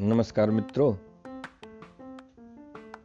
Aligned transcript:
नमस्कार 0.00 0.50
मित्रों। 0.50 0.92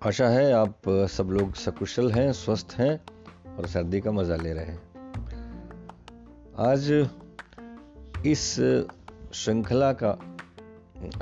आशा 0.04 0.28
है 0.28 0.52
आप 0.54 0.88
सब 1.12 1.30
लोग 1.30 1.54
सकुशल 1.54 2.12
हैं, 2.12 2.32
स्वस्थ 2.34 2.76
हैं 2.78 3.56
और 3.56 3.66
सर्दी 3.68 4.00
का 4.02 4.12
मज़ा 4.12 4.36
ले 4.36 4.54
रहे 4.54 4.66
हैं। 4.66 4.80
आज 6.58 6.90
इस 8.26 8.46
श्रृंखला 9.34 9.92
का 9.94 10.12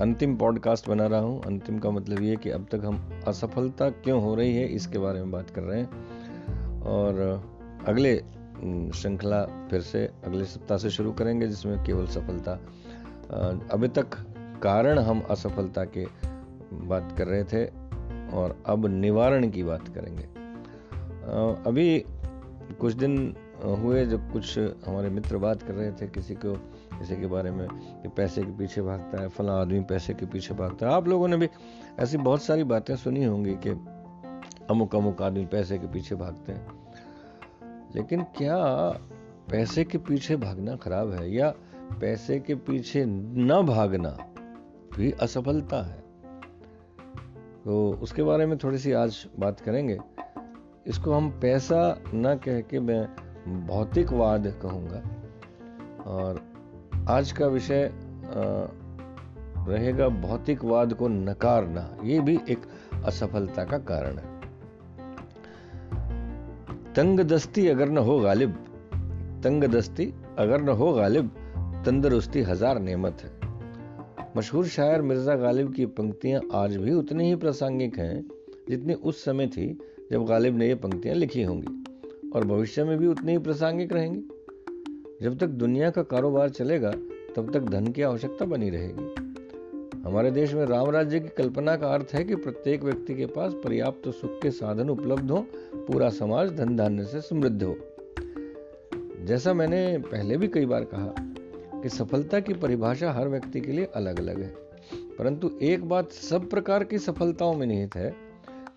अंतिम 0.01 0.35
पॉडकास्ट 0.37 0.89
बना 0.89 1.07
रहा 1.07 1.19
हूँ। 1.19 1.41
अंतिम 1.43 1.79
का 1.79 1.91
मतलब 1.91 2.21
ये 2.21 2.35
कि 2.35 2.49
अब 2.49 2.67
तक 2.71 2.85
हम 2.85 3.23
असफलता 3.27 3.89
क्यों 3.89 4.21
हो 4.21 4.35
रही 4.35 4.55
है, 4.55 4.67
इसके 4.67 4.97
बारे 4.97 5.19
में 5.19 5.31
बात 5.31 5.49
कर 5.49 5.61
रहे 5.61 5.79
हैं। 5.79 6.81
और 6.81 7.21
अगले 7.87 8.15
श्रृंखला 8.91 9.43
फिर 9.69 9.81
से 9.81 10.05
अगले 10.25 10.45
सप्ताह 10.45 10.77
से 10.77 10.89
शुरू 10.89 11.11
करेंगे, 11.11 11.47
जिसमें 11.47 11.83
केवल 11.83 12.07
सफलता। 12.07 12.59
अभी 13.73 13.87
तक 13.87 14.17
कारण 14.61 14.99
हम 14.99 15.21
असफलता 15.29 15.83
के 15.85 16.05
बात 16.73 17.15
कर 17.17 17.27
रहे 17.27 17.43
थे 17.43 17.65
और 18.37 18.63
अब 18.65 18.85
निवारण 18.85 19.49
की 19.49 19.63
बात 19.63 19.87
करेंगे। 19.87 20.23
अभी 21.69 22.05
कुछ 22.79 22.93
दिन 22.93 23.35
हुए 23.63 24.05
जब 24.05 24.31
कुछ 24.31 24.59
हमारे 24.59 25.09
मित्र 25.09 25.37
बात 25.37 25.61
कर 25.61 25.73
रहे 25.73 25.91
थे 25.91 26.07
किसी 26.07 26.35
को, 26.35 26.53
किसी 26.99 27.15
के 27.15 27.27
बारे 27.27 27.51
में 27.51 27.67
कि 28.01 28.07
पैसे 28.07 28.43
के 28.43 28.51
पीछे 28.51 28.81
भागता 28.81 29.21
है, 29.21 29.27
फला 29.27 29.53
आदमी 29.53 29.79
पैसे 29.79 30.13
के 30.13 30.25
पीछे 30.25 30.53
भागता 30.53 30.87
है। 30.87 30.93
आप 30.93 31.07
लोगों 31.07 31.27
ने 31.27 31.37
भी 31.37 31.49
ऐसी 31.99 32.17
बहुत 32.17 32.43
सारी 32.43 32.63
बातें 32.63 32.95
सुनी 32.95 33.23
होंगी 33.23 33.53
कि 33.53 33.69
अमुक 34.69 34.95
अमुक 34.95 35.21
आदमी 35.21 35.45
पैसे 35.45 35.77
के 35.77 35.87
पीछे 35.87 36.15
भागते 36.15 36.51
हैं। 36.51 36.67
लेकिन 37.95 38.23
क्या 38.23 38.57
पैसे 39.51 39.83
के 39.83 39.97
पीछे 39.97 40.35
भागना 40.35 40.75
खराब 40.75 41.11
है 41.11 41.33
या 41.33 41.53
पैसे 42.01 42.39
के 42.39 42.55
पीछे 42.55 43.05
न 43.05 43.61
भागना 43.61 44.17
भी 44.97 45.11
असफलता 45.11 45.81
है। 45.85 46.01
तो 47.63 47.99
उसके 48.01 48.23
बारे 48.23 48.45
में 48.45 48.57
थोड़ी 48.57 48.77
सी 48.77 48.91
आज 48.91 49.25
बात 49.39 49.59
करेंगे। 49.59 49.97
इसको 50.87 51.13
हम 51.13 51.29
पैसा 51.41 51.81
न 52.13 52.35
कह 52.35 52.59
के 52.61 52.79
मैं 52.79 53.03
भौतिकवाद 53.67 54.47
कहूँगा। 54.61 55.01
और 56.05 56.41
आज 57.09 57.31
का 57.31 57.47
विषय 57.47 57.89
रहेगा 59.67 60.07
भौतिकवाद 60.07 60.93
को 60.93 61.07
नकारना। 61.07 61.89
ये 62.03 62.19
भी 62.19 62.39
एक 62.49 62.65
असफलता 63.05 63.63
का 63.63 63.77
कारण 63.77 64.17
है। 64.17 64.31
तंग 66.93 67.19
दस्ती 67.19 67.67
अगर 67.67 67.89
न 67.89 67.97
हो 67.97 68.19
गालिब 68.19 68.51
तंग 69.43 69.63
दस्ती 69.63 70.13
अगर 70.39 70.61
न 70.61 70.69
हो 70.69 70.91
गालिब, 70.93 71.29
तंदरुस्ती 71.85 72.41
हज़ार 72.41 72.79
नेमत 72.79 73.21
है। 73.23 73.42
मशहूर 74.37 74.67
शायर 74.67 75.01
मिर्ज़ा 75.01 75.35
गालिब 75.35 75.73
की 75.73 75.85
पंक्तियाँ 75.85 76.41
आज 76.53 76.77
भी 76.77 76.93
उतनी 76.93 77.27
ही 77.27 77.35
प्रासंगिक 77.35 77.97
हैं, 77.97 78.25
जितनी 78.69 78.93
उस 78.93 79.23
समय 79.25 79.47
थी 79.47 79.67
जब 80.11 80.25
गालिब 80.25 80.57
ने 80.57 80.67
ये 80.67 80.75
पंक्तियाँ 80.75 81.15
लिखी 81.15 81.43
होंगी, 81.43 81.67
और 82.35 82.45
भविष्य 82.45 82.83
में 82.83 82.97
भी 82.97 83.07
उतनी 83.07 83.31
ही 83.31 83.37
प्रासंगिक 83.37 83.93
रहेंगी। 83.93 84.21
जब 85.21 85.37
तक 85.37 85.47
दुनिया 85.47 85.89
का 85.89 86.03
कारोबार 86.03 86.49
चलेगा, 86.49 86.91
तब 87.35 87.51
तक 87.53 87.59
धन 87.59 87.87
की 87.87 88.01
आवश्यकता 88.01 88.45
बनी 88.45 88.69
रहेगी। 88.69 90.01
हमारे 90.05 90.31
देश 90.31 90.53
में 90.53 90.65
राम 90.65 90.89
राज्य 90.89 91.19
की 91.19 91.29
कल्पना 91.37 91.75
का 91.75 91.87
अर्थ 91.87 92.13
है 92.13 92.23
कि 92.23 92.35
प्रत्येक 92.35 92.83
व्यक्ति 92.83 93.15
के 93.15 93.25
पास 93.25 93.53
पर्याप्त 93.53 94.03
तो 94.03 94.11
सुख 94.11 94.41
के 94.41 94.51
साधन 94.51 94.89
उपलब्ध 94.89 95.31
हो, 95.31 95.45
पूरा 95.75 96.09
समाज 96.09 96.51
धन 96.51 96.75
धान्य 96.75 97.03
से 97.03 97.21
समृद्ध 97.21 97.63
हो। 97.63 97.75
जैसा 99.25 99.53
मैंने 99.53 99.97
पहले 99.97 100.37
भी 100.37 100.47
कई 100.47 100.65
बार 100.65 100.83
कहा 100.83 101.32
कि 101.83 101.89
सफलता 101.89 102.39
की 102.39 102.53
परिभाषा 102.53 103.11
हर 103.11 103.27
व्यक्ति 103.27 103.61
के 103.61 103.71
लिए 103.71 103.85
अलग 103.85 104.19
अलग 104.19 104.41
है। 104.41 104.53
परंतु 105.17 105.51
एक 105.61 105.89
बात 105.89 106.11
सब 106.11 106.49
प्रकार 106.49 106.83
की 106.83 106.97
सफलताओं 106.97 107.53
में 107.53 107.67
निहित 107.67 107.95
है 107.95 108.15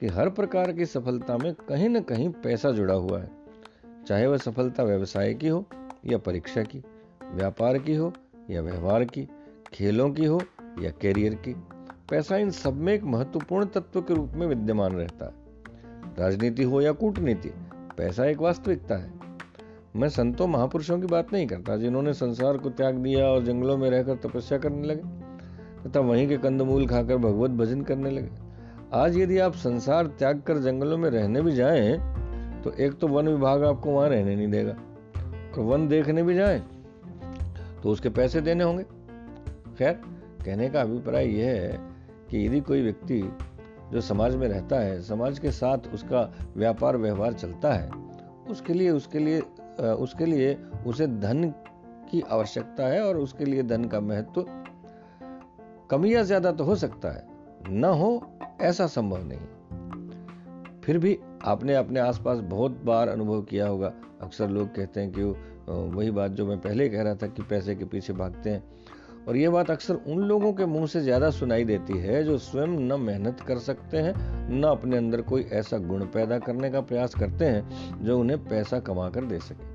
कि 0.01 0.07
हर 0.07 0.31
प्रकार 0.31 0.73
की 0.73 0.87
सफलता 0.87 1.39
में 1.39 1.55
कहीं 1.55 1.89
न 1.89 2.01
कहीं 2.01 2.29
पैसा 2.29 2.71
जुड़ा 2.71 2.95
हुआ 2.95 3.21
है। 3.21 3.31
चाहे 4.07 4.27
वह 4.27 4.37
सफलता 4.37 4.83
व्यवसाय 4.83 5.35
की 5.35 5.49
हो 5.49 5.67
या 6.07 6.19
परीक्षा 6.19 6.63
की, 6.63 6.83
व्यापार 7.33 7.79
की 7.79 7.95
हो 7.95 8.13
या 8.51 8.63
व्यवहार 8.63 9.05
की, 9.05 9.29
खेलों 9.73 10.11
की 10.11 10.25
हो 10.25 10.43
या 10.81 10.91
कैरियर 10.91 11.35
की, 11.35 11.55
पैसा 12.11 12.37
इन 12.37 12.51
सब 12.51 12.75
में 12.75 12.95
एक 12.95 13.03
महत्वपूर्ण 13.03 13.67
तत्व 13.67 14.01
के 14.03 14.15
रूप 14.15 14.31
में 14.35 14.47
विद्यमान 14.47 14.93
रहता 14.93 15.27
है। 15.27 15.35
राजनीति 16.19 16.63
हो 16.63 16.81
या 16.81 16.93
कूटनीति, 16.93 17.51
पैसा 17.99 18.25
एक 18.25 18.39
वास्तविकता 18.39 18.97
है। 18.97 19.26
मैं 19.97 20.09
संतों 20.09 20.47
महापुरुषों 20.47 20.99
की 21.01 21.07
बात 21.07 21.33
नहीं 21.33 21.47
करता, 21.47 21.77
जिन्होंने 21.77 22.13
संसार 22.15 22.57
को 22.59 22.71
त्याग 22.71 22.95
दिया 22.95 23.27
और 23.27 23.45
जंगलों 23.45 23.77
में 23.77 23.89
रहकर 23.91 24.17
तपस्या 24.19 24.59
करने 24.59 24.87
लगे, 24.87 25.03
तथा 25.83 26.01
वहीं 26.01 26.27
के 26.29 26.37
कंदमूल 26.39 26.87
खाकर 26.87 27.17
भगवत 27.19 27.51
भजन 27.51 27.83
करने 27.83 28.11
लगे। 28.11 28.29
आज 28.95 29.17
यदि 29.19 29.39
आप 29.39 29.55
संसार 29.55 30.07
त्याग 30.09 30.43
कर 30.47 30.59
जंगलों 30.59 30.99
में 30.99 31.09
रहने 31.11 31.43
भी 31.43 31.53
जाएँ 31.53 31.97
तो 32.63 32.73
एक 32.75 32.99
तो 32.99 33.09
वन 33.09 33.29
विभाग 33.29 33.65
आपको 33.65 33.91
वहाँ 33.91 34.09
रहने 34.09 34.37
नहीं 34.37 34.49
देगा, 34.49 34.77
और 35.53 35.65
वन 35.65 35.89
देखने 35.89 36.23
भी 36.23 36.35
जाएँ 36.35 36.61
तो 37.83 37.91
उसके 37.91 38.09
पैसे 38.11 38.41
देने 38.41 38.65
होंगे। 38.65 38.83
खैर, 39.79 39.93
कहने 40.45 40.69
का 40.71 40.81
अभिप्राय 40.81 41.27
यह 41.31 41.51
है 41.53 41.79
कि 42.31 42.47
यदि 42.47 42.61
कोई 42.61 42.83
व्यक्ति 42.83 43.23
जो 43.93 44.01
समाज 44.03 44.37
में 44.37 44.49
रहता 44.49 44.81
है, 44.81 45.01
समाज 45.03 45.39
के 45.39 45.51
साथ 45.53 45.93
उसका 45.95 46.31
व्यापार 46.57 46.97
व्यवहार 46.99 47.33
चलता 47.35 47.73
है, 47.73 47.91
उसके 48.51 48.73
लिए 48.73 48.91
उसके 48.91 49.19
लिए 49.19 49.43
उसके 49.81 50.27
लिए 50.27 50.55
उसे 50.87 51.07
धन 51.07 51.45
की 52.11 52.21
आवश्यकता 52.21 52.87
है 52.87 53.03
और 53.05 53.17
उसके 53.17 53.45
लिए 53.45 53.63
धन 53.63 53.85
का 53.85 54.01
महत्व 54.01 54.45
कम 55.91 56.07
या 56.07 56.23
ज़्यादा 56.23 56.53
तो 56.53 56.65
हो 56.65 56.75
सकता 56.77 57.11
है। 57.11 57.27
न 57.71 57.85
हो, 57.85 58.23
ऐसा 58.61 58.87
संभव 58.87 59.25
नहीं। 59.25 60.81
फिर 60.81 60.99
भी 60.99 61.19
आपने 61.45 61.75
अपने 61.75 62.01
आसपास 62.01 62.39
बहुत 62.39 62.81
बार 62.85 63.09
अनुभव 63.09 63.43
किया 63.43 63.67
होगा। 63.69 63.93
अक्सर 64.23 64.49
लोग 64.49 64.75
कहते 64.75 65.01
हैं 65.01 65.13
कि 65.13 65.23
वही 65.97 66.11
बात 66.11 66.31
जो 66.31 66.47
मैं 66.47 66.59
पहले 66.61 66.89
कह 66.89 67.03
रहा 67.03 67.15
था 67.15 67.27
कि 67.27 67.43
पैसे 67.43 67.75
के 67.75 67.85
पीछे 67.85 68.13
भागते 68.13 68.51
हैं। 68.51 68.63
और 69.27 69.37
ये 69.37 69.49
बात 69.49 69.71
अक्सर 69.71 69.95
उन 69.95 70.19
लोगों 70.19 70.53
के 70.53 70.67
मुँह 70.67 70.87
से 70.87 71.01
ज़्यादा 71.01 71.31
सुनाई 71.31 71.65
देती 71.65 71.99
है 71.99 72.23
जो 72.25 72.37
स्वयं 72.39 72.67
न 72.67 73.01
मेहनत 73.01 73.41
कर 73.41 73.59
सकते 73.59 73.97
हैं, 73.97 74.15
न 74.51 74.63
अपने 74.63 74.97
अंदर 74.97 75.21
कोई 75.21 75.43
ऐसा 75.53 75.79
गुण 75.79 76.05
पैदा 76.05 76.39
करने 76.39 76.71
का 76.71 76.81
प्रयास 76.81 77.15
करते 77.15 77.45
हैं 77.45 78.05
जो 78.05 78.19
उन्हें 78.19 78.45
पैसा 78.45 78.79
कमा 78.81 79.09
कर 79.11 79.25
दे 79.25 79.39
सके। 79.39 79.75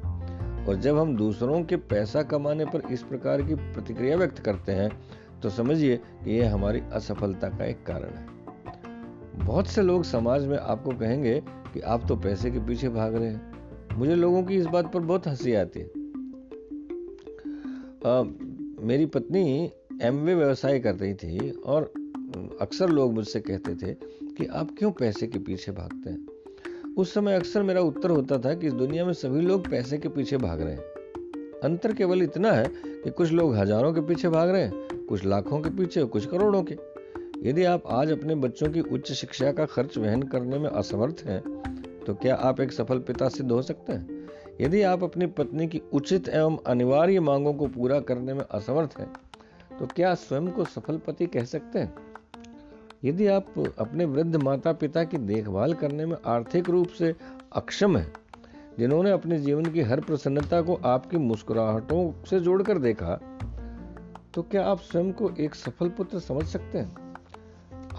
और 0.65 0.75
जब 0.75 0.97
हम 0.97 1.15
दूसरों 1.17 1.63
के 1.63 1.75
पैसा 1.75 2.21
कमाने 2.23 2.65
पर 2.65 2.81
इस 2.91 3.03
प्रकार 3.03 3.41
की 3.41 3.55
प्रतिक्रिया 3.55 4.17
व्यक्त 4.17 4.39
करते 4.39 4.71
हैं 4.71 4.89
तो 5.41 5.49
समझिए 5.49 5.97
कि 5.97 6.31
यह 6.31 6.53
हमारी 6.53 6.81
असफलता 6.93 7.49
का 7.49 7.65
एक 7.65 7.85
कारण 7.85 8.13
है। 8.13 9.45
बहुत 9.45 9.67
से 9.67 9.81
लोग 9.81 10.03
समाज 10.03 10.45
में 10.45 10.57
आपको 10.57 10.91
कहेंगे 10.91 11.39
कि 11.73 11.79
आप 11.79 12.07
तो 12.07 12.15
पैसे 12.15 12.51
के 12.51 12.59
पीछे 12.59 12.89
भाग 12.89 13.15
रहे 13.15 13.27
हैं। 13.27 13.97
मुझे 13.97 14.15
लोगों 14.15 14.43
की 14.43 14.55
इस 14.55 14.65
बात 14.65 14.91
पर 14.93 14.99
बहुत 14.99 15.27
हँसी 15.27 15.53
आती 15.53 15.79
है। 15.79 15.87
मेरी 18.81 19.05
पत्नी 19.05 19.71
एमवे 20.01 20.33
व्यवसाय 20.35 20.79
कर 20.79 20.95
रही 20.95 21.13
थी 21.13 21.49
और 21.49 21.83
अक्सर 22.61 22.89
लोग 22.89 23.13
मुझसे 23.13 23.39
कहते 23.39 23.75
थे 23.75 23.93
कि 24.27 24.45
आप 24.45 24.69
क्यों 24.79 24.91
पैसे 24.91 25.27
के 25.27 25.39
पीछे 25.39 25.71
भागते 25.71 26.09
हैं? 26.09 26.93
उस 26.97 27.13
समय 27.13 27.35
अक्सर 27.35 27.63
मेरा 27.63 27.81
उत्तर 27.81 28.09
होता 28.09 28.37
था 28.37 28.53
कि 28.53 28.67
इस 28.67 28.73
दुनिया 28.73 29.05
में 29.05 29.13
सभी 29.13 29.41
लोग 29.41 29.69
पैसे 29.69 29.97
के 29.97 30.09
पीछे 30.09 30.37
भाग 30.37 30.61
रहे 30.61 30.73
हैं। 30.73 31.59
अंतर 31.63 31.93
केवल 31.93 32.23
इतना 32.23 32.51
है 32.51 32.67
कि 32.85 33.09
कुछ 33.09 33.31
लोग 33.31 33.55
हज़ारों 33.55 33.93
के 33.93 34.01
पीछे 34.01 34.29
भाग 34.29 34.49
रहे 34.49 34.61
हैं, 34.61 35.05
कुछ 35.05 35.25
लाखों 35.25 35.59
के 35.61 35.69
पीछे 35.69 36.03
कुछ 36.05 36.25
करोड़ों 36.25 36.63
के। 36.63 36.77
यदि 37.49 37.63
आप 37.63 37.83
आज 37.87 38.11
अपने 38.11 38.35
बच्चों 38.37 38.69
की 38.69 38.81
उच्च 38.81 39.11
शिक्षा 39.11 39.51
का 39.51 39.65
खर्च 39.65 39.97
वहन 39.97 40.23
करने 40.23 40.59
में 40.59 40.69
असमर्थ 40.69 41.23
हैं 41.25 41.41
तो 42.05 42.13
क्या 42.13 42.35
आप 42.35 42.59
एक 42.61 42.71
सफल 42.71 42.99
पिता 42.99 43.29
सिद्ध 43.29 43.51
हो 43.51 43.61
सकते 43.61 43.93
हैं? 43.93 44.20
यदि 44.59 44.81
आप 44.81 45.03
अपनी 45.03 45.25
पत्नी 45.25 45.67
की 45.67 45.81
उचित 45.93 46.27
एवं 46.29 46.57
अनिवार्य 46.67 47.19
मांगों 47.19 47.53
को 47.53 47.67
पूरा 47.67 47.99
करने 47.99 48.33
में 48.33 48.43
असमर्थ 48.51 48.97
हैं 48.99 49.11
तो 49.79 49.85
क्या 49.85 50.13
स्वयं 50.15 50.47
को 50.47 50.65
सफल 50.65 50.97
पति 50.97 51.25
कह 51.25 51.43
सकते 51.43 51.79
हैं? 51.79 51.93
यदि 53.03 53.27
आप 53.27 53.53
अपने 53.79 54.05
वृद्ध 54.05 54.35
माता 54.35 54.73
पिता 54.73 55.03
की 55.03 55.17
देखभाल 55.17 55.73
करने 55.73 56.05
में 56.05 56.15
आर्थिक 56.25 56.69
रूप 56.69 56.87
से 56.87 57.13
अक्षम 57.55 57.97
हैं, 57.97 58.11
जिन्होंने 58.79 59.11
अपने 59.11 59.39
जीवन 59.39 59.65
की 59.65 59.81
हर 59.81 59.99
प्रसन्नता 59.99 60.61
को 60.61 60.75
आपकी 60.85 61.17
मुस्कुराहटों 61.17 62.11
से 62.25 62.39
जोड़कर 62.39 62.77
देखा 62.77 63.19
तो 64.33 64.41
क्या 64.41 64.65
आप 64.65 64.79
स्वयं 64.81 65.11
को 65.13 65.29
एक 65.39 65.55
सफल 65.55 65.89
पुत्र 65.89 66.19
समझ 66.19 66.45
सकते 66.45 66.77
हैं? 66.77 67.15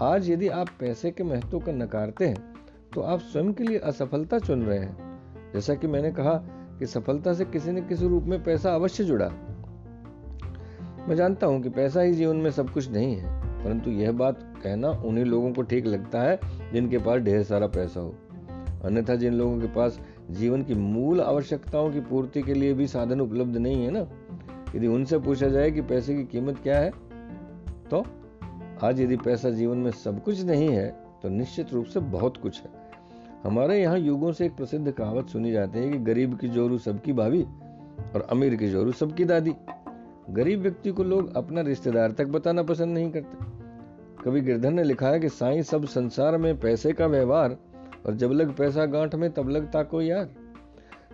आज 0.01 0.29
यदि 0.29 0.47
आप 0.47 0.69
पैसे 0.79 1.11
के 1.11 1.23
महत्व 1.23 1.59
को 1.59 1.71
नकारते 1.71 2.27
हैं 2.27 2.53
तो 2.93 3.01
आप 3.01 3.19
स्वयं 3.21 3.53
के 3.53 3.63
लिए 3.63 3.77
असफलता 3.79 4.39
चुन 4.39 4.63
रहे 4.63 4.79
हैं। 4.79 5.12
जैसा 5.53 5.75
कि 5.75 5.87
मैंने 5.87 6.11
कहा 6.11 6.33
कि 6.79 6.85
सफलता 6.85 7.33
से 7.33 7.45
किसी 7.45 7.71
न 7.71 7.81
किसी 7.87 8.07
रूप 8.07 8.23
में 8.23 8.43
पैसा 8.43 8.73
अवश्य 8.75 9.03
जुड़ा। 9.03 9.29
मैं 11.07 11.15
जानता 11.15 11.47
हूँ 11.47 11.61
कि 11.61 11.69
पैसा 11.69 12.01
ही 12.01 12.13
जीवन 12.13 12.35
में 12.35 12.49
सब 12.51 12.69
कुछ 12.69 12.89
नहीं 12.91 13.15
है, 13.15 13.63
परंतु 13.63 13.91
यह 13.91 14.11
बात 14.11 14.39
कहना 14.63 14.89
उन्हीं 15.05 15.25
लोगों 15.25 15.51
को 15.53 15.61
ठीक 15.61 15.85
लगता 15.87 16.21
है 16.21 16.39
जिनके 16.73 16.97
पास 16.97 17.21
ढेर 17.21 17.43
सारा 17.43 17.67
पैसा 17.69 17.99
हो। 17.99 18.15
अन्यथा 18.85 19.15
जिन 19.15 19.33
लोगों 19.33 19.59
के 19.59 19.67
पास 19.67 19.99
जीवन 20.31 20.63
की 20.63 20.75
मूल 20.75 21.21
आवश्यकताओं 21.21 21.91
की 21.91 21.99
पूर्ति 22.01 22.41
के 22.41 22.53
लिए 22.53 22.73
भी 22.73 22.87
साधन 22.87 23.21
उपलब्ध 23.21 23.57
नहीं 23.57 23.83
है 23.83 23.91
ना, 23.91 24.05
यदि 24.75 24.87
उनसे 24.87 25.19
पूछा 25.19 25.47
जाए 25.47 25.71
कि 25.71 25.81
पैसे 25.83 26.15
की 26.15 26.23
कीमत 26.23 26.59
क्या 26.63 26.79
है 26.79 26.91
तो 27.89 28.05
आज 28.83 29.01
यदि 29.01 29.17
पैसा 29.17 29.49
जीवन 29.49 29.77
में 29.77 29.91
सब 29.93 30.23
कुछ 30.23 30.43
नहीं 30.43 30.69
है 30.69 30.87
तो 31.21 31.29
निश्चित 31.29 31.73
रूप 31.73 31.85
से 31.85 31.99
बहुत 31.99 32.37
कुछ 32.37 32.61
है। 32.61 32.82
हमारे 33.43 33.81
यहाँ 33.81 33.97
युगों 33.99 34.31
से 34.31 34.45
एक 34.45 34.55
प्रसिद्ध 34.55 34.91
कहावत 34.91 35.29
सुनी 35.29 35.51
जाती 35.51 35.79
है 35.79 35.89
कि 35.91 35.97
गरीब 36.01 36.37
की 36.37 36.47
जोरू 36.49 36.77
सबकी 36.77 37.13
भाभी 37.13 37.41
और 38.15 38.27
अमीर 38.31 38.55
की 38.55 38.69
जोरू 38.69 38.91
सबकी 38.91 39.25
दादी। 39.25 39.53
गरीब 40.29 40.61
व्यक्ति 40.61 40.91
को 40.91 41.03
लोग 41.03 41.35
अपना 41.37 41.61
रिश्तेदार 41.61 42.11
तक 42.11 42.27
बताना 42.27 42.63
पसंद 42.63 42.93
नहीं 42.93 43.11
करते। 43.11 43.51
कवि 44.23 44.41
गिरधर 44.41 44.71
ने 44.71 44.83
लिखा 44.83 45.09
है 45.09 45.19
कि 45.19 45.29
साईं 45.29 45.61
सब 45.63 45.85
संसार 45.87 46.37
में 46.37 46.59
पैसे 46.59 46.93
का 46.93 47.07
व्यवहार 47.07 47.57
और 48.05 48.15
जब 48.15 48.31
लग 48.31 48.55
पैसा 48.55 48.85
गांठ 48.85 49.15
में, 49.15 49.29
तब 49.31 49.49
लग 49.49 49.71
ताको 49.71 50.01
यार। 50.01 50.29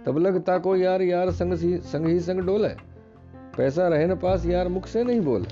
तब 0.05 0.17
लग 0.17 0.39
ताको 0.43 0.75
यार 0.75 1.01
यार 1.01 1.31
संग 1.31 1.53
ही 1.53 1.77
संग 1.77 2.07
ही 2.07 2.19
संग 2.19 2.41
डोल। 2.41 2.65
है 2.65 2.75
पैसा 3.57 3.87
रहे 3.87 4.05
न 4.07 4.15
पास, 4.15 4.45
यार 4.45 4.67
मुख 4.67 4.85
से 4.85 5.03
नहीं 5.03 5.21
बोल। 5.21 5.45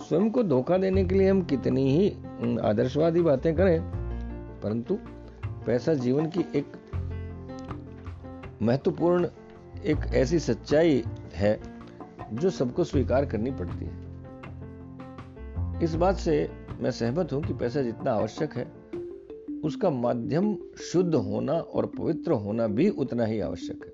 स्वयं 0.00 0.30
को 0.30 0.42
धोखा 0.42 0.76
देने 0.78 1.04
के 1.04 1.14
लिए 1.14 1.28
हम 1.30 1.42
कितनी 1.44 1.90
ही 1.90 2.58
आदर्शवादी 2.62 3.22
बातें 3.22 3.54
करें, 3.56 3.80
परंतु 4.62 4.98
पैसा 5.66 5.94
जीवन 5.94 6.26
की 6.26 6.44
एक 6.58 6.72
महत्वपूर्ण 8.62 9.28
एक 9.84 9.98
ऐसी 10.14 10.38
सच्चाई 10.38 11.04
है 11.34 11.60
जो 12.32 12.50
सबको 12.50 12.84
स्वीकार 12.84 13.26
करनी 13.26 13.50
पड़ती 13.50 13.84
है। 13.84 14.02
इस 15.82 15.94
बात 15.94 16.16
से 16.16 16.50
मैं 16.80 16.90
सहमत 16.90 17.32
हूँ 17.32 17.42
कि 17.42 17.54
पैसा 17.54 17.82
जितना 17.82 18.12
आवश्यक 18.12 18.52
है, 18.52 18.72
उसका 19.64 19.90
माध्यम 19.90 20.56
शुद्ध 20.82 21.14
होना 21.14 21.52
और 21.52 21.86
पवित्र 21.86 22.32
होना 22.32 22.66
भी 22.66 22.88
उतना 22.88 23.24
ही 23.24 23.40
आवश्यक 23.40 23.84
है। 23.84 23.92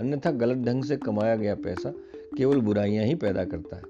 अन्यथा 0.00 0.30
गलत 0.30 0.56
ढंग 0.56 0.84
से 0.84 0.96
कमाया 0.96 1.36
गया 1.36 1.54
पैसा 1.54 1.92
केवल 2.36 2.60
बुराइयाँ 2.60 3.04
ही 3.04 3.14
पैदा 3.14 3.44
करता 3.44 3.76
है। 3.76 3.82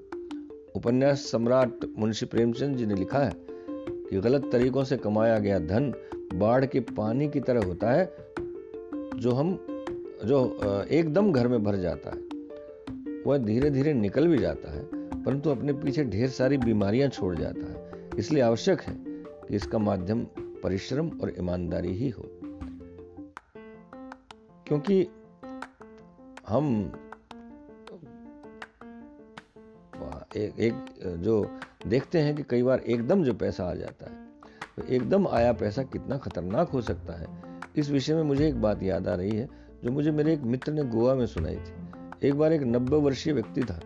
उपन्यास 0.77 1.19
सम्राट 1.19 1.85
मुंशी 1.99 2.27
प्रेमचंद 2.27 2.77
जी 2.77 2.87
ने 2.87 2.95
लिखा 2.95 3.19
है 3.19 3.33
कि 3.81 4.21
गलत 4.21 4.49
तरीकों 4.53 4.85
से 4.85 4.97
कमाया 4.97 5.39
गया 5.39 5.59
धन 5.59 5.93
बाढ़ 6.39 6.65
के 6.67 6.81
पानी 6.81 7.29
की 7.29 7.41
तरह 7.41 7.65
होता 7.65 7.91
है 7.91 8.05
जो 9.21 9.33
हम 9.33 9.53
जो 10.25 10.39
एकदम 10.91 11.33
घर 11.33 11.49
में 11.49 11.63
भर 11.65 11.77
जाता 11.77 12.11
है। 12.11 13.23
वह 13.27 13.39
धीरे 13.39 13.71
धीरे 13.71 13.93
निकल 13.95 14.29
भी 14.29 14.39
जाता 14.39 14.73
है 14.73 14.85
परंतु 15.23 15.51
अपने 15.51 15.73
पीछे 15.73 16.05
ढेर 16.05 16.29
सारी 16.29 16.59
बीमारियाँ 16.59 17.09
छोड़ 17.09 17.35
जाता 17.37 17.73
है। 17.73 18.11
इसलिए 18.19 18.43
आवश्यक 18.43 18.81
है 18.81 18.95
कि 18.97 19.57
इसका 19.57 19.79
माध्यम 19.79 20.25
परिश्रम 20.63 21.09
और 21.21 21.35
ईमानदारी 21.39 21.93
ही 21.95 22.09
हो। 22.09 22.25
क्योंकि 24.67 25.07
हम 26.49 26.93
एक, 30.37 30.59
एक 30.59 30.75
जो 31.19 31.45
देखते 31.87 32.19
हैं 32.19 32.35
कि 32.37 32.43
कई 32.43 32.63
बार 32.63 32.81
एकदम 32.81 33.23
जो 33.25 33.35
पैसा 33.35 33.65
आ 33.65 33.75
जाता 33.75 34.11
है 34.11 34.28
तो 34.79 34.85
एकदम 34.87 35.27
आया 35.29 35.53
पैसा 35.53 35.83
कितना 35.83 36.17
खतरनाक 36.17 36.71
हो 36.71 36.81
सकता 36.81 37.13
है। 37.13 37.27
इस 37.77 37.91
विषय 37.91 38.15
में 38.15 38.23
मुझे 38.23 38.49
एक 38.49 38.61
बात 38.63 38.83
याद 38.83 39.09
आ 39.09 39.15
रही 39.15 39.31
है, 39.31 39.49
जो 39.85 39.91
मुझे 39.91 40.11
मेरे 40.11 40.33
एक 40.33 40.43
मित्र 40.43 40.73
ने 40.73 40.83
गोवा 40.85 41.15
में 41.15 41.27
सुनाई 41.27 41.57
थी। 41.57 42.29
एक 42.29 42.35
बार 42.35 42.53
एक 42.53 42.63
नब्बे 42.63 42.97
वर्षीय 42.97 43.33
व्यक्ति 43.33 43.63
था। 43.63 43.81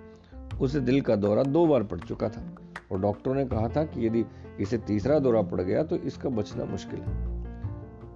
उसे 0.61 0.81
दिल 0.81 1.01
का 1.01 1.17
दौरा 1.17 1.43
दो 1.43 1.67
बार 1.67 1.83
पड़ 1.83 1.99
चुका 1.99 2.29
था 2.29 2.45
और 2.93 3.01
डॉक्टरों 3.01 3.35
ने 3.35 3.45
कहा 3.45 3.69
था 3.69 3.85
कि 3.85 4.07
यदि 4.07 4.25
इसे 4.61 4.79
तीसरा 4.79 5.19
दौरा 5.19 5.43
पड़ 5.43 5.61
गया 5.61 5.83
तो 5.83 5.97
इसका 5.97 6.29
बचना 6.29 6.65
मुश्किल 6.65 7.01
है। 7.01 7.17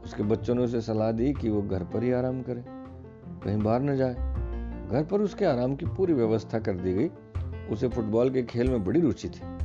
उसके 0.04 0.22
बच्चों 0.22 0.54
ने 0.54 0.62
उसे 0.62 0.80
सलाह 0.80 1.12
दी 1.12 1.32
कि 1.32 1.48
वो 1.48 1.62
घर 1.62 1.84
पर 1.84 2.02
ही 2.02 2.12
आराम 2.12 2.42
करे, 2.42 2.64
कहीं 3.44 3.58
बाहर 3.58 3.82
न 3.82 3.96
जाए। 3.96 4.14
घर 4.90 5.04
पर 5.04 5.20
उसके 5.20 5.44
आराम 5.44 5.76
की 5.76 5.86
पूरी 5.86 6.12
व्यवस्था 6.12 6.58
कर 6.58 6.74
दी 6.74 6.92
गई। 6.92 7.10
उसे 7.72 7.88
फुटबॉल 7.88 8.30
के 8.30 8.42
खेल 8.42 8.70
में 8.70 8.84
बड़ी 8.84 9.00
रुचि 9.00 9.28
थी। 9.28 9.55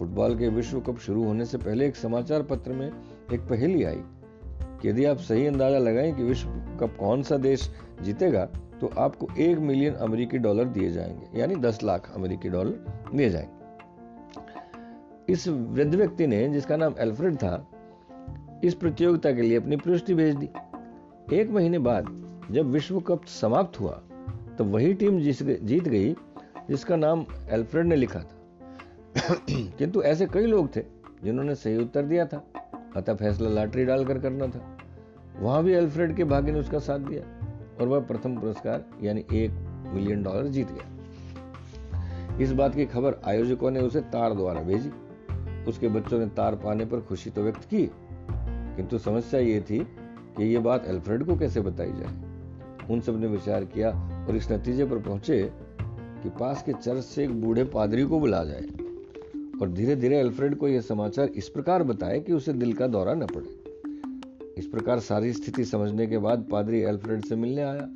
फुटबॉल 0.00 0.34
के 0.38 0.48
विश्व 0.48 0.80
कप 0.80 0.98
शुरू 0.98 1.24
होने 1.24 1.44
से 1.44 1.58
पहले 1.58 1.86
एक 1.86 1.96
समाचार 1.96 2.42
पत्र 2.42 2.72
में 2.72 2.86
एक 3.32 3.40
पहेली 3.40 3.82
आई 3.84 4.00
कि 4.82 4.88
यदि 4.88 5.04
आप 5.04 5.18
सही 5.18 5.46
अंदाज़ा 5.46 5.78
लगाएँ 5.78 6.12
कि 6.12 6.22
विश्व 6.22 6.48
कप 6.80 6.96
कौन 7.00 7.22
सा 7.22 7.36
देश 7.36 7.68
जीतेगा 8.02 8.44
तो 8.80 8.90
आपको 8.98 9.28
एक 9.38 9.58
मिलियन 9.58 9.94
अमेरिकी 9.94 10.38
डॉलर 10.38 10.64
दिए 10.68 10.90
जाएँगे, 10.90 11.40
यानी 11.40 11.56
दस 11.56 11.82
लाख 11.82 12.10
अमेरिकी 12.14 12.48
डॉलर 12.48 13.10
दिए 13.14 13.28
जाएँगे। 13.30 13.58
इस 15.32 15.46
वृद्ध 15.48 15.94
व्यक्ति 15.94 16.26
ने, 16.26 16.48
जिसका 16.48 16.76
नाम 16.76 16.94
एल्फ्रेड 16.98 17.36
था, 17.36 17.66
इस 18.64 18.74
प्रतियोगिता 18.74 19.32
के 19.32 19.42
लिए 19.42 19.56
अपनी 19.56 19.76
प्रविष्टि 19.76 20.14
भेज 20.14 20.34
दी। 20.34 20.48
एक 21.32 21.50
महीने 21.50 21.78
बाद, 21.80 22.04
जब 22.50 22.70
विश्व 22.70 23.00
कप 23.02 23.24
समाप्त 23.32 23.80
हुआ 23.80 24.02
तो 24.58 24.64
वही 24.64 24.92
टीम 24.94 25.20
जीत 25.20 25.88
गई, 25.88 26.12
जिसका 26.70 26.96
नाम 26.96 27.26
एल्फ्रेड 27.50 27.86
ने 27.86 27.96
लिखा 27.96 28.18
था। 28.20 28.39
किंतु 29.50 30.02
ऐसे 30.02 30.26
कई 30.26 30.46
लोग 30.46 30.76
थे 30.76 30.80
जिन्होंने 31.24 31.54
सही 31.54 31.76
उत्तर 31.76 32.02
दिया 32.02 32.26
था, 32.26 32.44
अतः 32.96 33.14
फैसला 33.14 33.48
लॉटरी 33.50 33.84
डालकर 33.84 34.18
करना 34.18 34.46
था। 34.46 34.78
वहाँ 35.40 35.62
भी 35.64 35.72
एल्फ्रेड 35.72 36.16
के 36.16 36.24
भाग्य 36.24 36.52
ने 36.52 36.60
उसका 36.60 36.78
साथ 36.78 36.98
दिया 36.98 37.22
और 37.80 37.88
वह 37.88 38.00
प्रथम 38.00 38.36
पुरस्कार, 38.40 38.84
यानी 39.02 39.24
एक 39.32 39.50
मिलियन 39.94 40.22
डॉलर 40.22 40.46
जीत 40.46 40.68
गया। 40.70 42.38
इस 42.38 42.52
बात 42.52 42.74
की 42.74 42.86
खबर 42.86 43.20
आयोजकों 43.26 43.70
ने 43.70 43.80
उसे 43.80 44.00
तार 44.00 44.34
द्वारा 44.34 44.60
भेजी। 44.60 44.90
उसके 45.68 45.88
बच्चों 45.88 46.18
ने 46.18 46.26
तार 46.26 46.54
पाने 46.54 46.84
पर 46.84 47.00
खुशी 47.00 47.30
तो 47.30 47.42
व्यक्त 47.42 47.64
की, 47.64 47.90
किंतु 48.76 48.98
समस्या 48.98 49.40
ये 49.40 49.60
थी 49.60 49.78
कि 50.36 50.44
ये 50.44 50.58
बात 50.58 50.86
एल्फ्रेड 50.86 51.24
को 51.24 51.36
कैसे 51.36 51.60
बताई 51.60 51.92
जाए। 51.92 52.88
उन 52.90 53.00
सबने 53.00 53.26
विचार 53.26 53.64
किया 53.64 53.90
और 54.28 54.36
इस 54.36 54.50
नतीजे 54.52 54.84
पर 54.84 54.98
पहुँचे 54.98 55.52
कि 56.22 56.28
पास 56.30 56.62
के 56.62 56.72
चर्च 56.72 57.04
से 57.04 57.24
एक 57.24 57.40
बूढ़े 57.40 57.64
पादरी 57.64 58.04
को 58.04 58.20
बुला 58.20 58.44
जाए। 58.44 58.79
और 59.60 59.68
धीरे 59.68 59.96
धीरे 59.96 60.18
एल्फ्रेड 60.18 60.54
को 60.54 60.68
यह 60.68 60.80
समाचार 60.80 61.28
इस 61.28 61.48
प्रकार 61.48 61.82
बताए 61.82 62.20
कि 62.20 62.32
उसे 62.32 62.52
दिल 62.52 62.72
का 62.72 62.86
दौरा 62.86 63.14
न 63.14 63.26
पड़े। 63.26 63.58
इस 64.58 64.66
प्रकार 64.66 65.00
सारी 65.00 65.32
स्थिति 65.32 65.64
समझने 65.64 66.06
के 66.06 66.18
बाद 66.18 66.46
पादरी 66.50 66.80
एल्फ्रेड 66.80 67.24
से 67.24 67.36
मिलने 67.36 67.62
आया। 67.62 67.88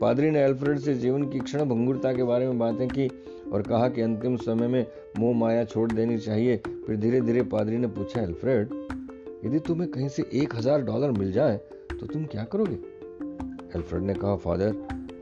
पादरी 0.00 0.30
ने 0.30 0.40
एल्फ्रेड 0.40 0.78
से 0.78 0.94
जीवन 0.94 1.28
की 1.28 1.38
क्षण 1.38 1.64
भंगुरता 1.64 2.12
के 2.12 2.22
बारे 2.22 2.46
में 2.46 2.58
बातें 2.58 2.88
की 2.88 3.08
और 3.52 3.62
कहा 3.62 3.88
कि 3.88 4.00
अंतिम 4.00 4.36
समय 4.36 4.68
में 4.68 4.86
मोह 5.18 5.36
माया 5.36 5.64
छोड़ 5.64 5.90
देनी 5.92 6.18
चाहिए। 6.18 6.56
फिर 6.56 6.96
धीरे 6.96 7.20
धीरे 7.20 7.42
पादरी 7.42 7.76
ने 7.76 7.86
पूछा 7.88 8.20
एल्फ्रेड 8.20 8.74
यदि 9.44 9.58
तुम्हें 9.58 9.90
कहीं 9.90 10.08
से 10.08 10.24
एक 10.32 10.54
हज़ार 10.54 10.82
डॉलर 10.82 11.10
मिल 11.10 11.32
जाए 11.32 11.56
तो 11.90 12.06
तुम 12.06 12.24
क्या 12.24 12.44
करोगे? 12.44 12.74
एल्फ्रेड 13.76 14.02
ने 14.02 14.14
कहा, 14.14 14.36
फादर, 14.36 14.74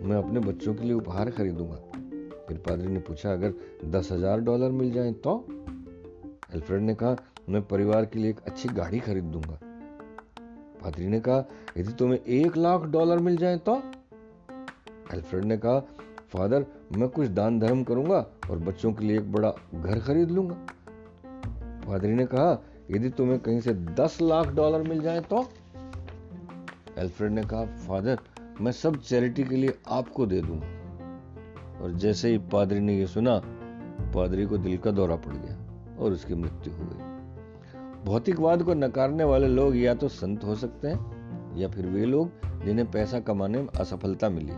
मैं 0.02 0.16
अपने 0.16 0.40
बच्चों 0.40 0.74
के 0.74 0.84
लिए 0.84 0.92
उपहार 0.92 1.30
खरीदूँगा। 1.30 1.76
फिर 2.48 2.56
पादरी 2.58 2.88
ने 2.88 3.00
पूछा, 3.00 3.32
अगर 3.32 3.54
दस 3.90 4.08
हज़ार 4.12 4.40
डॉलर 4.40 4.70
मिल 4.70 4.92
जाए 4.92 5.12
तो? 5.14 5.44
एल्फ्रेड 6.54 6.82
ने 6.82 6.94
कहा, 6.94 7.16
मैं 7.48 7.62
परिवार 7.62 8.04
के 8.04 8.18
लिए 8.18 8.30
एक 8.30 8.40
अच्छी 8.40 8.68
गाड़ी 8.68 8.98
खरीद 8.98 9.24
दूँगा। 9.24 9.58
पादरी 10.82 11.06
ने 11.06 11.20
कहा, 11.20 11.44
यदि 11.76 11.92
तुम्हें 11.92 12.18
एक 12.18 12.56
लाख 12.56 12.82
डॉलर 12.82 13.18
मिल 13.18 13.36
जाए 13.36 13.56
तो? 13.56 13.82
एल्फ्रेड 15.14 15.44
ने 15.44 15.56
कहा, 15.56 15.80
फादर, 16.28 16.66
मैं 16.92 17.08
कुछ 17.08 17.28
दान 17.28 17.58
धर्म 17.58 17.84
करूँगा 17.84 18.26
और 18.50 18.58
बच्चों 18.58 18.92
के 18.92 19.04
लिए 19.04 19.18
एक 19.18 19.32
बड़ा 19.32 19.52
घर 19.74 20.00
खरीद 20.00 20.30
लूँगा। 20.30 20.54
पादरी 21.88 22.12
ने 22.12 22.26
कहा, 22.26 22.62
यदि 22.90 23.10
तुम्हें 23.10 23.38
कहीं 23.38 23.60
से 23.60 23.74
दस 23.74 24.18
लाख 24.22 24.46
डॉलर 24.46 24.88
मिल 24.88 25.00
जाए 25.00 25.20
तो? 25.20 25.48
एल्फ्रेड 26.98 27.32
ने 27.32 27.42
कहा, 27.42 27.64
फादर, 27.64 28.18
मैं 28.60 28.72
सब 28.72 28.96
चैरिटी 28.96 29.44
के 29.44 29.56
लिए 29.56 29.78
आपको 29.88 30.26
दे 30.26 30.40
दूँगा। 30.40 30.66
और 31.82 31.92
जैसे 31.92 32.28
ही 32.28 32.38
पादरी 32.38 32.80
ने 32.80 32.98
यह 32.98 33.06
सुना, 33.06 33.42
पादरी 34.14 34.46
को 34.46 34.58
दिल 34.58 34.78
का 34.78 34.90
दौरा 34.90 35.16
पड़ 35.16 35.34
गया। 35.34 35.63
और 35.98 36.12
उसकी 36.12 36.34
मृत्यु 36.34 36.72
हो 36.72 36.84
गई। 36.84 37.12
भौतिकवाद 38.04 38.62
को 38.62 38.74
नकारने 38.74 39.24
वाले 39.24 39.48
लोग 39.48 39.76
या 39.76 39.94
तो 39.94 40.08
संत 40.08 40.44
हो 40.44 40.54
सकते 40.54 40.88
हैं, 40.88 41.56
या 41.56 41.68
फिर 41.68 41.86
वे 41.86 42.04
लोग 42.04 42.30
जिन्हें 42.64 42.90
पैसा 42.90 43.20
कमाने 43.20 43.58
में 43.58 43.68
असफलता 43.80 44.28
मिली 44.28 44.52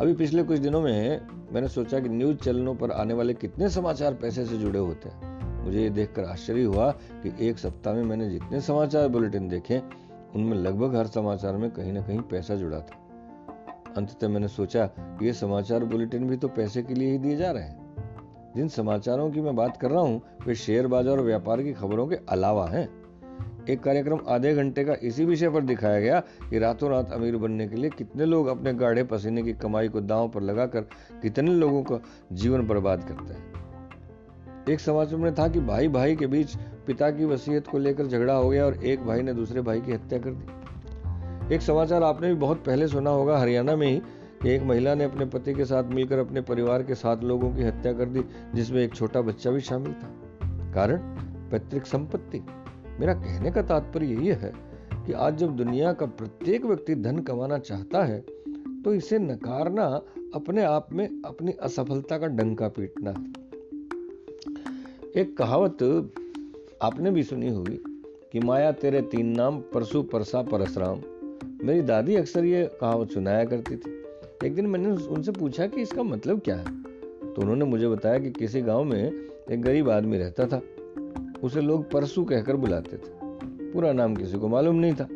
अभी 0.00 0.14
पिछले 0.14 0.42
कुछ 0.42 0.58
दिनों 0.58 0.80
में 0.80 1.20
मैंने 1.52 1.68
सोचा 1.68 2.00
कि 2.00 2.08
न्यूज़ 2.08 2.36
चैनलों 2.36 2.74
पर 2.74 2.90
आने 2.90 3.14
वाले 3.14 3.34
कितने 3.34 3.68
समाचार 3.68 4.14
पैसे 4.14 4.44
से 4.46 4.58
जुड़े 4.58 4.78
होते 4.78 5.08
हैं। 5.08 5.64
मुझे 5.64 5.82
ये 5.82 5.90
देखकर 5.90 6.24
आश्चर्य 6.24 6.62
हुआ 6.62 6.90
कि 7.24 7.48
एक 7.48 7.58
सप्ताह 7.58 7.94
में 7.94 8.02
मैंने 8.04 8.30
जितने 8.30 8.60
समाचार 8.60 9.08
बुलेटिन 9.08 9.48
देखे, 9.48 9.80
उनमें 10.34 10.56
लगभग 10.56 10.96
हर 10.96 11.06
समाचार 11.06 11.56
में 11.56 11.70
कहीं 11.70 11.92
ना 11.92 12.02
कहीं 12.02 12.20
पैसा 12.20 12.54
जुड़ा 12.54 12.78
था। 12.78 12.98
अंततः 13.96 14.28
मैंने 14.28 14.48
सोचा 14.48 14.86
कि 14.98 15.26
ये 15.26 15.32
समाचार 15.32 15.84
बुलेटिन 15.84 16.26
भी 16.28 16.36
तो 16.36 16.48
पैसे 16.48 16.82
के 16.82 16.94
लिए 16.94 17.10
ही 17.12 17.18
दिए 17.18 17.36
जा 17.36 17.50
रहे 17.50 17.62
हैं। 17.62 17.81
जिन 18.56 18.68
समाचारों 18.68 19.30
की 19.30 19.40
मैं 19.40 19.54
बात 19.56 19.76
कर 19.76 19.90
रहा 19.90 20.00
हूँ, 20.00 20.20
वे 20.46 20.54
शेयर 20.54 20.86
बाज़ार 20.86 21.18
और 21.18 21.24
व्यापार 21.24 21.62
की 21.62 21.72
खबरों 21.72 22.06
के 22.06 22.16
अलावा 22.28 22.68
हैं। 22.68 22.88
एक 23.70 23.82
कार्यक्रम 23.82 24.20
आधे 24.28 24.54
घंटे 24.54 24.84
का 24.84 24.94
इसी 25.02 25.24
विषय 25.24 25.48
पर 25.48 25.62
दिखाया 25.62 26.00
गया 26.00 26.20
कि 26.50 26.58
रातों 26.58 26.90
रात 26.90 27.12
अमीर 27.12 27.36
बनने 27.36 27.66
के 27.68 27.76
लिए 27.76 27.90
कितने 27.90 28.24
लोग 28.24 28.46
अपने 28.46 28.72
गाढ़े 28.74 29.04
पसीने 29.04 29.42
की 29.42 29.52
कमाई 29.52 29.88
को 29.88 30.00
दांव 30.00 30.28
पर 30.28 30.42
लगाकर 30.42 30.80
कितने 31.22 31.50
लोगों 31.50 31.82
का 31.82 32.00
जीवन 32.32 32.66
बर्बाद 32.66 33.04
करते 33.04 33.34
हैं। 33.34 34.64
एक 34.68 34.80
समाचार 34.80 35.18
में 35.18 35.34
था 35.34 35.48
कि 35.48 35.60
भाई 35.60 35.88
भाई 35.88 36.16
के 36.16 36.26
बीच 36.26 36.56
पिता 36.86 37.10
की 37.10 37.24
वसीयत 37.24 37.66
को 37.66 37.78
लेकर 37.78 38.06
झगड़ा 38.06 38.34
हो 38.34 38.48
गया 38.48 38.64
और 38.66 38.84
एक 38.84 39.06
भाई 39.06 39.22
ने 39.22 39.34
दूसरे 39.34 39.60
भाई 39.60 39.80
की 39.80 39.92
हत्या 39.92 40.18
कर 40.18 40.30
दी। 40.30 41.54
एक 41.54 41.62
समाचार 41.62 42.02
आपने 42.02 42.28
भी 42.28 42.34
बहुत 42.34 42.64
पहले 42.64 42.88
सुना 42.88 43.10
होगा, 43.10 43.38
हरियाणा 43.38 43.76
में 43.76 43.86
ही 43.86 44.00
एक 44.46 44.62
महिला 44.62 44.94
ने 44.94 45.04
अपने 45.04 45.24
पति 45.24 45.52
के 45.54 45.64
साथ 45.64 45.84
मिलकर 45.84 46.18
अपने 46.18 46.40
परिवार 46.40 46.82
के 46.82 46.94
सात 46.94 47.22
लोगों 47.24 47.50
की 47.54 47.62
हत्या 47.62 47.92
कर 47.92 48.08
दी, 48.08 48.22
जिसमें 48.54 48.82
एक 48.82 48.94
छोटा 48.94 49.20
बच्चा 49.20 49.50
भी 49.50 49.60
शामिल 49.60 49.92
था। 49.92 50.08
कारण? 50.74 50.96
पैतृक 51.50 51.86
संपत्ति। 51.86 52.40
मेरा 53.00 53.14
कहने 53.14 53.50
का 53.50 53.62
तात्पर्य 53.62 54.06
यह 54.26 54.36
है 54.36 54.52
कि 54.96 55.12
आज 55.12 55.36
जब 55.36 55.56
दुनिया 55.56 55.92
का 55.92 56.06
प्रत्येक 56.06 56.64
व्यक्ति 56.64 56.94
धन 56.94 57.18
कमाना 57.18 57.58
चाहता 57.58 58.02
है 58.04 58.20
तो 58.82 58.94
इसे 58.94 59.18
नकारना 59.18 59.84
अपने 60.34 60.64
आप 60.64 60.92
में 60.92 61.06
अपनी 61.24 61.52
असफलता 61.52 62.18
का 62.18 62.26
डंका 62.26 62.68
पीटना 62.68 63.10
है। 63.10 63.32
एक 65.16 65.36
कहावत 65.36 65.82
आपने 66.82 67.10
भी 67.10 67.22
सुनी 67.22 67.48
होगी 67.48 67.78
कि 68.32 68.40
माया 68.40 68.72
तेरे 68.72 69.02
तीन 69.02 69.26
नाम 69.36 69.60
परसु 69.74 70.02
परसा 70.02 70.42
परसराम। 70.42 71.00
मेरी 71.64 71.82
दादी 71.82 72.16
अक्सर 72.16 72.44
ये 72.44 72.64
कहावत 72.80 73.10
सुनाया 73.10 73.44
करती 73.44 73.76
थी। 73.76 74.01
एक 74.44 74.54
दिन 74.54 74.66
मैंने 74.66 74.90
उनसे 74.90 75.32
पूछा 75.32 75.66
कि 75.66 75.82
इसका 75.82 76.02
मतलब 76.02 76.40
क्या 76.40 76.56
है? 76.56 76.82
तो 77.34 77.42
उन्होंने 77.42 77.64
मुझे 77.64 77.88
बताया 77.88 78.18
कि 78.18 78.30
किसी 78.30 78.60
गाँव 78.60 78.84
में 78.84 79.12
एक 79.50 79.62
गरीब 79.62 79.90
आदमी 79.90 80.18
रहता 80.18 80.46
था। 80.46 80.62
उसे 81.42 81.60
लोग 81.60 81.90
परसु 81.90 82.24
कहकर 82.24 82.56
बुलाते 82.56 82.96
थे। 82.96 83.10
पूरा 83.72 83.92
नाम 83.92 84.16
किसी 84.16 84.38
को 84.38 84.48
मालूम 84.48 84.76
नहीं 84.76 84.94
था। 84.94 85.06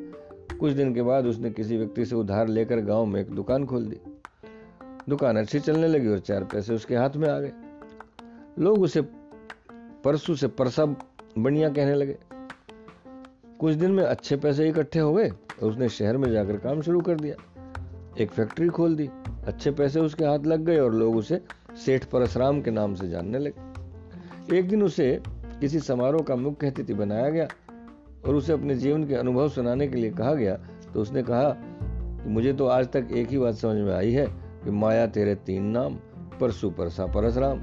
कुछ 0.61 0.73
दिन 0.73 0.95
के 0.95 1.03
बाद 1.03 1.27
उसने 1.27 1.51
किसी 1.51 1.77
व्यक्ति 1.77 2.05
से 2.05 2.17
उधार 2.17 2.49
लेकर 2.49 2.81
गाँव 2.81 3.07
में 3.07 3.21
एक 3.21 3.31
दुकान 3.31 3.67
खोल 3.67 3.85
दी। 3.85 4.01
दुकान 5.09 5.37
अच्छी 5.37 5.61
चलने 5.61 5.89
लगी 5.89 6.09
और 6.09 6.19
चार 6.19 6.45
पैसे 6.45 6.75
उसके 6.75 6.97
हाथ 6.97 7.11
में 7.17 7.29
आ 7.29 7.41
गए। 7.41 7.53
लोग 8.59 8.83
उसे 8.83 9.03
परसू 10.05 10.35
से 10.35 10.49
परसा 10.49 10.97
बनिया 11.39 11.69
कहने 11.69 11.95
लगे। 11.95 12.17
कुछ 13.59 13.75
दिन 13.75 13.91
में 13.91 14.05
अच्छे 14.05 14.37
पैसे 14.37 14.69
इकट्ठे 14.69 14.99
हो 14.99 15.15
गए 15.15 15.29
और 15.29 15.71
उसने 15.71 15.89
शहर 15.89 16.17
में 16.17 16.33
जाकर 16.33 16.57
काम 16.57 16.81
शुरू 16.81 17.01
कर 17.01 17.21
दिया। 17.21 17.56
एक 18.19 18.31
फैक्ट्री 18.31 18.69
खोल 18.69 18.95
दी। 18.97 19.09
अच्छे 19.47 19.71
पैसे 19.71 20.01
उसके 20.01 20.25
हाथ 20.25 20.47
लग 20.47 20.65
गए 20.65 20.79
और 20.79 20.95
लोग 20.95 21.17
उसे 21.17 21.41
सेठ 21.85 22.05
परसराम 22.05 22.61
के 22.63 22.71
नाम 22.71 22.95
से 22.95 23.09
जानने 23.09 23.39
लगे। 23.39 24.57
एक 24.59 24.69
दिन 24.69 24.83
उसे 24.83 25.21
किसी 25.61 25.81
समारोह 25.81 26.23
का 26.23 26.37
मुख्य 26.37 26.67
अतिथि 26.67 26.95
बनाया 26.95 27.29
गया 27.31 27.49
और 28.27 28.35
उसे 28.35 28.53
अपने 28.53 28.75
जीवन 28.75 29.05
के 29.05 29.15
अनुभव 29.15 29.49
सुनाने 29.49 29.89
के 29.89 29.97
लिए 29.97 30.11
कहा 30.11 30.35
गया 30.35 30.55
तो 30.95 31.01
उसने 31.01 31.23
कहा 31.23 31.49
कि 31.51 32.29
मुझे 32.29 32.53
तो 32.53 32.67
आज 32.67 32.89
तक 32.89 33.09
एक 33.13 33.29
ही 33.29 33.39
बात 33.39 33.55
समझ 33.55 33.77
में 33.77 33.95
आई 33.95 34.13
है 34.13 34.27
कि 34.65 34.71
माया 34.71 35.07
तेरे 35.07 35.35
तीन 35.37 35.65
नाम, 35.67 35.95
परसु 36.41 36.71
परसा 36.71 37.07
परसराम 37.07 37.61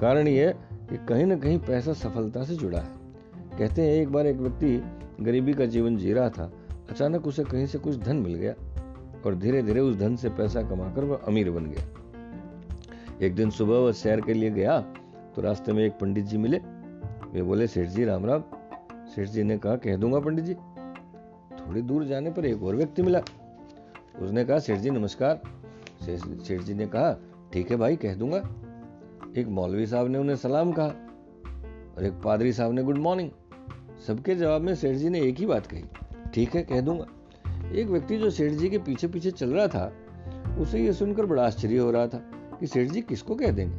कारण 0.00 0.28
यह 0.28 0.54
कि 0.90 0.96
कहीं 1.08 1.24
ना 1.26 1.36
कहीं 1.36 1.58
पैसा 1.58 1.92
सफलता 1.94 2.44
से 2.44 2.54
जुड़ा 2.54 2.78
है। 2.78 3.58
कहते 3.58 3.82
हैं, 3.82 3.92
एक 3.92 4.08
बार 4.08 4.26
एक 4.26 4.36
व्यक्ति 4.36 4.82
गरीबी 5.20 5.52
का 5.54 5.66
जीवन 5.66 5.96
जी 5.96 6.12
रहा 6.12 6.28
था। 6.28 6.50
अचानक 6.90 7.26
उसे 7.26 7.44
कहीं 7.44 7.66
से 7.66 7.78
कुछ 7.78 7.96
धन 7.96 8.16
मिल 8.16 8.34
गया। 8.34 8.54
और 9.26 9.34
धीरे 9.34 9.62
धीरे 9.62 9.80
उस 9.80 9.96
धन 9.96 10.16
से 10.16 10.28
पैसा 10.30 10.62
कमाकर 10.62 11.04
वह 11.04 11.20
अमीर 11.26 11.50
बन 11.50 11.66
गया। 11.66 13.26
एक 13.26 13.34
दिन 13.34 13.50
सुबह 13.50 13.78
वह 13.78 13.92
सैर 13.92 14.20
के 14.20 14.34
लिए 14.34 14.50
गया 14.50 14.80
तो 15.36 15.42
रास्ते 15.42 15.72
में 15.72 15.84
एक 15.84 15.92
पंडित 15.92 16.24
जी 16.24 16.38
मिले। 16.38 16.58
वे 17.32 17.42
बोले, 17.42 17.66
सेठ 17.66 17.88
जी, 17.88 18.04
राम 18.04 18.26
राम। 18.26 18.42
सेठ 19.06 19.28
जी 19.28 19.42
ने 19.42 19.56
कहा, 19.58 19.76
कह 19.76 19.96
दूँगा 19.96 20.20
पंडित 20.20 20.44
जी। 20.44 20.54
थोड़ी 21.58 21.82
दूर 21.82 22.04
जाने 22.04 22.30
पर 22.30 22.46
एक 22.46 22.62
और 22.62 22.76
व्यक्ति 22.76 23.02
मिला। 23.02 23.20
उसने 24.22 24.44
कहा, 24.44 24.58
सेठ 24.58 24.78
जी, 24.78 24.90
नमस्कार। 24.90 25.40
सेठ 26.02 26.60
जी 26.60 26.74
ने 26.74 26.86
कहा, 26.86 27.16
ठीक 27.52 27.70
है 27.70 27.76
भाई, 27.76 27.96
कह 27.96 28.14
दूँगा। 28.14 28.42
एक 29.36 29.48
मौलवी 29.48 29.86
साहब 29.86 30.08
ने 30.08 30.18
उन्हें 30.18 30.36
सलाम 30.36 30.72
कहा 30.72 30.86
और 31.96 32.04
एक 32.04 32.20
पादरी 32.24 32.52
साहब 32.52 32.72
ने, 32.72 32.82
गुड 32.82 32.98
मॉर्निंग। 32.98 33.30
सबके 34.06 34.34
जवाब 34.34 34.62
में 34.62 34.74
सेठ 34.74 34.96
जी 34.96 35.08
ने 35.08 35.20
एक 35.20 35.38
ही 35.38 35.46
बात 35.46 35.66
कही, 35.66 35.84
ठीक 36.34 36.54
है, 36.56 36.62
कह 36.62 36.80
दूँगा। 36.80 37.06
एक 37.72 37.88
व्यक्ति 37.88 38.16
जो 38.16 38.30
सेठ 38.30 38.52
जी 38.52 38.68
के 38.68 38.78
पीछे 38.78 39.08
पीछे 39.08 39.30
चल 39.30 39.50
रहा 39.50 39.66
था, 39.66 39.92
उसे 40.60 40.78
यह 40.78 40.92
सुनकर 40.92 41.26
बड़ा 41.26 41.46
आश्चर्य 41.46 41.78
हो 41.78 41.90
रहा 41.90 42.06
था 42.06 42.18
कि 42.60 42.66
सेठ 42.66 42.90
जी 42.90 43.00
किसको 43.00 43.34
कह 43.34 43.50
देंगे। 43.50 43.74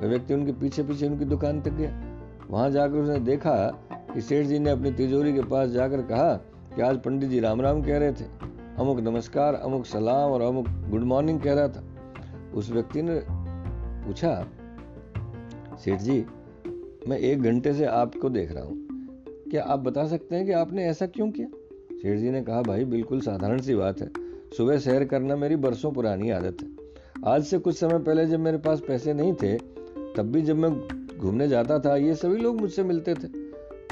वह 0.00 0.08
व्यक्ति 0.08 0.34
उनके 0.34 0.52
पीछे 0.52 0.82
पीछे 0.82 1.06
उनकी 1.06 1.24
दुकान 1.24 1.60
तक 1.62 1.70
गया। 1.70 1.90
वहाँ 2.50 2.70
जाकर 2.70 2.94
उसने 2.94 3.18
देखा 3.18 3.56
कि 4.14 4.20
सेठ 4.20 4.46
जी 4.46 4.58
ने 4.58 4.70
अपनी 4.70 4.90
तिजोरी 4.90 5.32
के 5.32 5.42
पास 5.42 5.70
जाकर 5.70 6.02
कहा 6.02 6.34
कि 6.76 6.82
आज 6.82 7.02
पंडित 7.02 7.30
जी 7.30 7.40
राम 7.40 7.60
राम 7.60 7.82
कह 7.82 7.98
रहे 7.98 8.12
थे। 8.12 8.24
अमुक 8.78 9.00
नमस्कार, 9.00 9.54
अमुक 9.54 9.86
सलाम 9.86 10.30
और 10.30 10.40
अमुक 10.40 10.68
गुड 10.90 11.02
मॉर्निंग 11.02 11.40
कह 11.40 11.54
रहा 11.54 11.68
था। 11.68 11.84
उस 12.54 12.70
व्यक्ति 12.70 13.02
ने 13.02 13.20
पूछा 14.06 14.48
सेठ 15.84 16.00
जी 16.00 16.24
मैं 17.08 17.18
एक 17.18 17.42
घंटे 17.42 17.72
से 17.74 17.84
आपको 17.84 18.28
देख 18.28 18.52
रहा 18.52 18.64
हूँ। 18.64 18.86
क्या 19.50 19.64
आप 19.64 19.78
बता 19.78 20.06
सकते 20.06 20.36
हैं 20.36 20.46
कि 20.46 20.52
आपने 20.52 20.84
ऐसा 20.84 21.06
क्यों 21.06 21.30
किया? 21.30 21.46
सेठ 22.02 22.18
जी 22.18 22.30
ने 22.30 22.42
कहा, 22.42 22.62
भाई, 22.62 22.84
बिल्कुल 22.84 23.20
साधारण 23.20 23.60
सी 23.60 23.74
बात 23.74 24.00
है। 24.00 24.10
सुबह 24.56 24.78
सैर 24.78 25.04
करना 25.04 25.36
मेरी 25.36 25.56
बरसों 25.56 25.92
पुरानी 25.92 26.30
आदत 26.30 26.56
है। 26.62 26.68
आज 27.26 27.44
से 27.44 27.58
कुछ 27.58 27.78
समय 27.78 27.98
पहले 27.98 28.26
जब 28.26 28.40
मेरे 28.40 28.58
पास 28.58 28.80
पैसे 28.80 29.14
नहीं 29.14 29.34
थे, 29.34 29.58
तब 30.16 30.22
भी 30.22 30.42
जब 30.42 30.56
मैं 30.56 30.88
घूमने 31.18 31.48
जाता 31.48 31.78
था, 31.78 31.96
ये 31.96 32.14
सभी 32.14 32.36
लोग 32.36 32.60
मुझसे 32.60 32.82
मिलते 32.82 33.14
थे, 33.14 33.28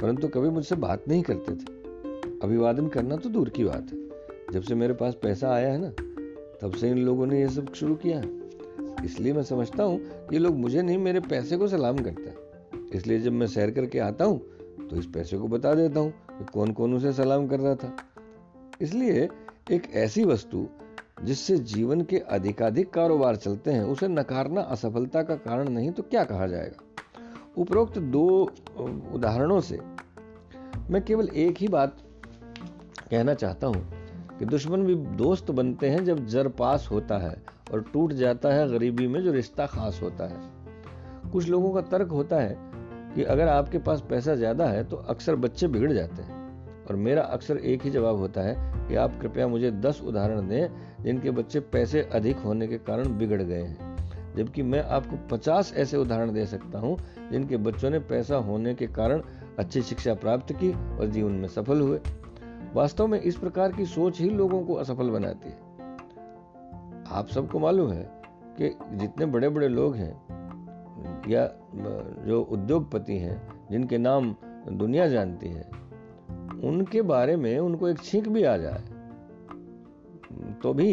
परंतु 0.03 0.29
कभी 0.29 0.49
मुझसे 0.49 0.75
बात 0.75 1.09
नहीं 1.09 1.23
करते 1.23 1.53
थे। 1.53 1.73
अभिवादन 2.43 2.89
करना 2.89 3.17
तो 3.17 3.29
दूर 3.29 3.49
की 3.49 3.65
बात 3.65 3.87
है। 3.93 3.99
जब 4.53 4.63
से 4.63 4.75
मेरे 4.75 4.95
पास 4.95 5.17
पैसा 5.23 5.55
आया 5.55 5.73
है 5.73 5.79
ना, 5.79 5.91
तब 6.63 6.73
से 6.73 6.91
इन 6.91 6.99
लोगों 6.99 7.27
ने 7.27 7.41
ये 7.41 7.49
सब 7.49 7.73
शुरू 7.73 7.95
किया 7.95 8.19
है। 8.19 8.31
इसलिए 9.05 9.33
मैं 9.33 9.43
समझता 9.43 9.83
हूँ, 9.83 10.01
ये 10.33 10.39
लोग 10.39 10.57
मुझे 10.57 10.83
नहीं, 10.83 10.99
मेरे 10.99 11.21
पैसे 11.21 11.57
को 11.57 11.69
सलाम 11.69 11.97
करते 11.97 12.23
हैं। 12.23 12.37
इसलिए 12.95 13.19
जब 13.19 13.33
मैं 13.33 13.47
सैर 13.47 13.71
करके 13.71 13.99
आता 13.99 14.25
हूँ 14.25 14.41
तो 14.95 14.99
इस 14.99 15.07
पैसे 15.07 15.39
को 15.39 15.47
बता 15.49 15.75
देता 15.75 16.01
हूँ 16.01 16.11
कि 16.31 16.45
कौन 16.45 16.73
कौन 16.73 16.93
उसे 16.95 17.13
सलाम 17.13 17.47
कर 17.49 17.61
रहा 17.61 17.75
था। 17.75 17.91
इसलिए 18.81 19.29
एक 19.71 19.91
ऐसी 19.95 20.25
वस्तु 20.25 20.67
जिससे 21.23 21.57
जीवन 21.59 22.01
के 22.01 22.19
अधिकाधिक 22.19 22.93
कारोबार 22.93 23.37
चलते 23.37 23.71
हैं, 23.71 23.83
उसे 23.83 24.09
नकारना 24.09 24.61
असफलता 24.61 25.23
का 25.23 25.35
कारण 25.37 25.69
नहीं 25.69 25.91
तो 25.91 26.03
क्या 26.03 26.25
कहा 26.25 26.47
जाएगा? 26.47 26.83
उपरोक्त 27.59 27.99
दो 27.99 28.27
उदाहरणों 29.15 29.61
से 29.61 29.79
मैं 30.91 31.03
केवल 31.05 31.29
एक 31.29 31.59
ही 31.59 31.69
बात 31.69 31.97
कहना 33.11 33.35
चाहता 33.35 33.67
हूँ 33.67 33.87
कि 34.39 34.45
दुश्मन 34.45 34.83
भी 34.83 34.95
दोस्त 35.17 35.51
बनते 35.51 35.91
हैं 35.91 36.05
जब 36.05 36.27
जर 36.27 36.49
पास 36.49 36.89
होता 36.93 37.19
है 37.19 37.35
और 37.73 37.83
टूट 37.93 38.13
जाता 38.13 38.53
है 38.55 38.69
गरीबी 38.69 39.07
में 39.07 39.21
जो 39.23 39.33
रिश्ता 39.33 39.67
खास 39.67 40.01
होता 40.03 40.27
है। 40.27 41.31
कुछ 41.33 41.49
लोगों 41.49 41.73
का 41.73 41.81
तर्क 41.89 42.11
होता 42.11 42.41
है 42.41 42.74
कि 43.15 43.23
अगर 43.23 43.49
आपके 43.49 43.79
पास 43.79 44.03
पैसा 44.11 44.35
ज़्यादा 44.35 44.67
है 44.67 44.85
तो 44.85 44.97
अक्सर 44.97 45.37
बच्चे 45.37 45.69
बिगड़ 45.69 45.93
जाते 45.93 46.23
हैं। 46.23 46.43
और 46.85 46.97
मेरा 46.97 47.23
अक्सर 47.23 47.57
एक 47.57 47.83
ही 47.83 47.91
जवाब 47.91 48.17
होता 48.17 48.41
है 48.41 48.55
कि 48.89 48.95
आप 48.95 49.19
कृपया 49.21 49.47
मुझे 49.49 49.71
दस 49.71 50.01
उदाहरण 50.03 50.49
दें, 50.49 50.69
जिनके 51.03 51.31
बच्चे 51.31 51.61
पैसे 51.61 52.03
अधिक 52.13 52.39
होने 52.39 52.67
के 52.67 52.79
कारण 52.79 53.17
बिगड़ 53.19 53.43
गए 53.43 53.63
हैं। 53.63 53.93
जबकि 54.37 54.63
मैं 54.63 54.83
आपको 54.83 55.17
पचास 55.31 55.73
ऐसे 55.77 55.97
उदाहरण 55.97 56.33
दे 56.33 56.47
सकता 56.47 56.79
हूँ, 56.79 56.97
जिनके 57.33 57.57
बच्चों 57.57 57.91
ने 57.91 57.99
पैसा 57.99 58.37
होने 58.37 58.75
के 58.75 58.87
कारण 58.87 59.23
अच्छी 59.59 59.83
शिक्षा 59.83 60.15
प्राप्त 60.15 60.53
की 60.53 60.71
और 60.71 61.07
जीवन 61.07 61.33
में 61.33 61.49
सफल 61.49 61.81
हुए। 61.81 62.01
वास्तव 62.75 63.07
में 63.07 63.21
इस 63.21 63.37
प्रकार 63.37 63.73
की 63.73 63.87
सोच 63.87 64.21
ही 64.21 64.31
लोगों 64.31 64.63
को 64.63 64.75
असफल 64.75 65.11
बनाती 65.11 65.49
है। 65.49 65.59
आप 67.11 67.29
सबको 67.29 67.59
मालूम 67.59 67.93
है 67.93 68.09
कि 68.61 68.77
जितने 68.93 69.27
बड़े 69.27 69.49
बड़े 69.49 69.69
लोग 69.69 69.97
हैं 69.97 70.13
या 71.29 71.47
जो 72.27 72.41
उद्योगपति 72.43 73.17
हैं, 73.19 73.41
जिनके 73.71 73.99
नाम 73.99 74.35
दुनिया 74.71 75.09
जानती 75.09 75.49
है, 75.49 75.69
उनके 76.65 77.03
बारे 77.03 77.37
में 77.37 77.59
उनको 77.59 77.89
एक 77.89 77.99
छींक 78.01 78.29
भी 78.29 78.43
आ 78.45 78.57
जाए 78.57 78.83
तो 80.63 80.73
भी 80.75 80.91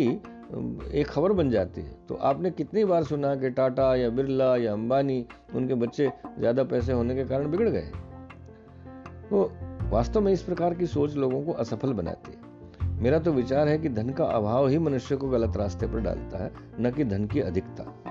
एक 0.93 1.07
खबर 1.07 1.33
बन 1.33 1.49
जाती 1.49 1.81
है। 1.81 1.95
तो 2.09 2.15
आपने 2.15 2.51
कितनी 2.51 2.83
बार 2.85 3.03
सुना 3.03 3.35
कि 3.35 3.49
टाटा 3.49 3.95
या 3.95 4.09
बिरला 4.09 4.55
या 4.57 4.73
अंबानी, 4.73 5.25
उनके 5.55 5.73
बच्चे 5.75 6.11
ज़्यादा 6.39 6.63
पैसे 6.63 6.93
होने 6.93 7.15
के 7.15 7.23
कारण 7.25 7.51
बिगड़ 7.51 7.69
गए? 7.69 7.91
तो 9.29 9.51
वास्तव 9.91 10.21
में 10.21 10.31
इस 10.33 10.41
प्रकार 10.43 10.73
की 10.73 10.85
सोच 10.87 11.15
लोगों 11.15 11.41
को 11.43 11.51
असफल 11.53 11.93
बनाती 11.93 12.31
है। 12.31 12.99
मेरा 13.01 13.19
तो 13.19 13.31
विचार 13.33 13.67
है 13.67 13.77
कि 13.77 13.89
धन 13.89 14.09
का 14.09 14.25
अभाव 14.25 14.67
ही 14.67 14.77
मनुष्य 14.79 15.15
को 15.15 15.29
गलत 15.29 15.57
रास्ते 15.57 15.87
पर 15.87 15.99
डालता 15.99 16.43
है, 16.43 16.51
न 16.79 16.91
कि 16.91 17.03
धन 17.05 17.25
की 17.25 17.39
अधिकता। 17.39 18.10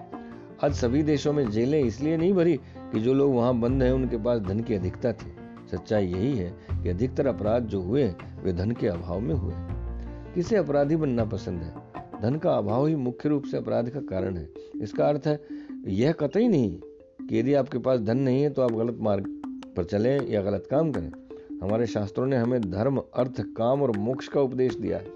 आज 0.64 0.74
सभी 0.74 1.02
देशों 1.02 1.32
में 1.32 1.50
जेलें 1.50 1.80
इसलिए 1.80 2.16
नहीं 2.16 2.32
भरी 2.32 2.56
कि 2.78 3.00
जो 3.00 3.14
लोग 3.14 3.34
वहाँ 3.34 3.54
बंद 3.54 3.82
हैं, 3.82 3.92
उनके 3.92 4.16
पास 4.16 4.40
धन 4.40 4.60
की 4.60 4.74
अधिकता 4.74 5.12
थी। 5.12 5.32
सच्चाई 5.70 6.06
यही 6.06 6.36
है 6.36 6.54
कि 6.82 6.88
अधिकतर 6.88 7.26
अपराध 7.26 7.62
जो 7.62 7.80
हुए, 7.80 8.14
वे 8.42 8.52
धन 8.52 8.70
के 8.70 8.86
अभाव 8.86 9.20
में 9.20 9.34
हुए। 9.34 9.54
किसे 10.34 10.56
अपराधी 10.56 10.96
बनना 10.96 11.24
पसंद 11.24 11.62
है? 11.62 11.74
धन 12.22 12.36
का 12.36 12.52
अभाव 12.52 12.86
ही 12.86 12.94
मुख्य 12.94 13.28
रूप 13.28 13.44
से 13.44 13.56
अपराध 13.56 13.88
का 13.88 14.00
कारण 14.00 14.36
है। 14.36 14.48
इसका 14.82 15.08
अर्थ 15.08 15.22
है, 15.26 15.40
यह 15.86 16.12
कतई 16.12 16.48
नहीं 16.48 16.78
कि 17.26 17.38
यदि 17.38 17.54
आपके 17.54 17.78
पास 17.78 18.00
धन 18.00 18.18
नहीं 18.18 18.42
है 18.42 18.50
तो 18.50 18.62
आप 18.62 18.72
गलत 18.72 18.98
मार्ग 19.00 19.42
पर 19.76 19.84
चलें 19.84 20.28
या 20.28 20.42
गलत 20.42 20.68
काम 20.70 20.92
करें। 20.92 21.12
हमारे 21.62 21.86
शास्त्रों 21.86 22.26
ने 22.26 22.36
हमें 22.36 22.70
धर्म, 22.70 23.02
अर्थ, 23.14 23.40
काम 23.40 23.82
और 23.82 23.96
मोक्ष 23.96 24.28
का 24.28 24.40
उपदेश 24.40 24.74
दिया 24.74 24.98
है। 24.98 25.06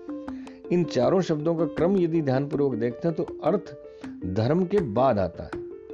इन 0.73 0.85
चारों 0.85 1.21
शब्दों 1.21 1.55
का 1.55 1.65
क्रम 1.65 1.97
यदि 1.97 2.23
ध्यानपूर्वक 2.23 2.75
देखते 2.75 3.09
हैं 3.09 3.17
तो 3.17 3.41
अर्थ 3.45 3.77
धर्म 4.35 4.65
के 4.65 4.79
बाद 4.79 5.19
आता 5.19 5.45
है। 5.45 5.51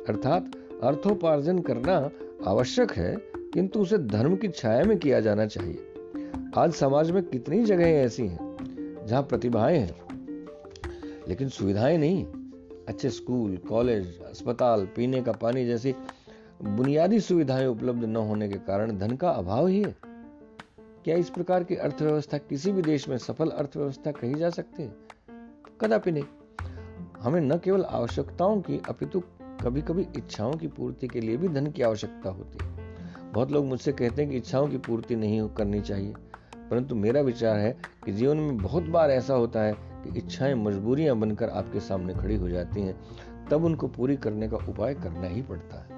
अर्थात 0.09 0.51
अर्थोपार्जन 0.83 1.59
करना 1.59 2.11
आवश्यक 2.47 2.93
है, 2.93 3.15
किंतु 3.37 3.81
उसे 3.81 3.99
धर्म 3.99 4.37
की 4.37 4.49
छाया 4.49 4.85
में 4.85 4.99
किया 4.99 5.21
जाना 5.21 5.47
चाहिए। 5.47 5.87
आज 6.57 6.73
समाज 6.73 7.11
में 7.11 7.23
कितनी 7.23 7.65
जगहें 7.65 7.95
ऐसी 7.95 8.27
हैं 8.27 9.05
जहाँ 9.07 9.23
प्रतिभाएँ 9.23 9.79
हैं, 9.79 9.97
लेकिन 11.29 11.49
सुविधाएँ 11.49 11.99
नहीं। 11.99 12.25
अच्छे 12.89 13.11
स्कूल, 13.11 13.57
कॉलेज, 13.57 14.21
अस्पताल, 14.23 14.87
पीने 14.87 15.23
का 15.23 15.33
पानी 15.33 15.67
जैसी 15.67 15.95
बुनियादी 16.63 17.21
सुविधाएँ 17.21 17.67
उपलब्ध 17.67 18.05
न 18.05 18.17
होने 18.17 18.49
के 18.49 18.59
कारण 18.59 18.99
धन 18.99 19.17
का 19.17 19.31
अभाव 19.31 19.67
ही 19.67 19.83
है। 19.83 19.97
क्या 21.05 21.17
इस 21.17 21.31
प्रकार 21.31 21.65
की 21.65 21.77
अर्थव्यवस्था 21.77 22.39
किसी 22.39 22.73
भी 22.73 22.83
देश 22.83 23.09
में 23.09 23.19
सफल 23.19 23.49
अर्थव्यवस्था 23.49 24.11
कही 24.11 24.35
जा 24.35 24.51
सकती 24.51 24.83
है? 24.83 24.93
कदापि 25.81 26.13
नहीं। 26.13 26.25
हमें 27.21 27.41
न 27.41 27.59
केवल 27.59 27.83
आवश्यकताओं 27.83 28.61
की, 28.61 28.83
अपितु 28.89 29.23
कभी 29.43 29.83
कभी 29.83 30.03
इच्छाओं 30.17 30.53
की 30.53 30.67
पूर्ति 30.67 31.09
के 31.09 31.21
लिए 31.21 31.37
भी 31.37 31.49
धन 31.49 31.67
की 31.67 31.83
आवश्यकता 31.83 32.31
होती 32.31 32.59
है। 32.63 32.95
बहुत 33.33 33.51
लोग 33.51 33.65
मुझसे 33.67 33.93
कहते 33.93 34.23
हैं 34.23 34.31
कि 34.31 34.37
इच्छाओं 34.37 34.69
की 34.69 34.79
पूर्ति 34.79 35.17
नहीं 35.17 35.49
करनी 35.49 35.81
चाहिए। 35.81 36.15
परंतु 36.71 36.95
मेरा 36.95 37.21
विचार 37.21 37.57
है 37.57 37.77
कि 38.05 38.13
जीवन 38.13 38.37
में 38.37 38.57
बहुत 38.57 38.83
बार 38.83 39.11
ऐसा 39.11 39.35
होता 39.35 39.61
है 39.61 39.73
कि 39.73 40.19
इच्छाएँ 40.19 40.55
मजबूरियाँ 40.55 41.17
बनकर 41.17 41.49
आपके 41.49 41.81
सामने 41.81 42.15
खड़ी 42.15 42.37
हो 42.37 42.49
जाती 42.49 42.83
हैं। 42.83 43.01
तब 43.51 43.65
उनको 43.65 43.89
पूरी 43.89 44.17
करने 44.17 44.49
का 44.49 44.57
उपाय 44.57 44.95
करना 44.95 45.27
ही 45.27 45.43
पड़ता 45.43 45.77
है। 45.77 45.91